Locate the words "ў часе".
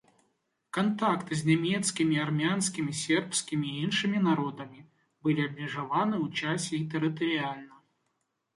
6.25-6.73